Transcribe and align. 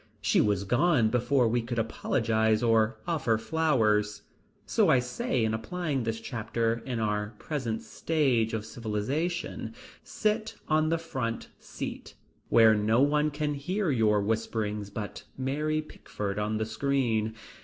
She 0.19 0.41
was 0.41 0.63
gone 0.63 1.09
before 1.11 1.47
we 1.47 1.61
could 1.61 1.77
apologize 1.77 2.63
or 2.63 2.97
offer 3.07 3.37
flowers. 3.37 4.23
So 4.65 4.89
I 4.89 4.97
say 4.97 5.45
in 5.45 5.53
applying 5.53 6.01
this 6.01 6.19
chapter, 6.19 6.81
in 6.87 6.97
our 6.99 7.35
present 7.37 7.83
stage 7.83 8.55
of 8.55 8.65
civilization, 8.65 9.75
sit 10.03 10.55
on 10.67 10.89
the 10.89 10.97
front 10.97 11.49
seat, 11.59 12.15
where 12.49 12.73
no 12.73 12.99
one 12.99 13.29
can 13.29 13.53
hear 13.53 13.91
your 13.91 14.19
whisperings 14.21 14.89
but 14.89 15.23
Mary 15.37 15.83
Pickford 15.83 16.39
on 16.39 16.57
the 16.57 16.65
screen. 16.65 17.35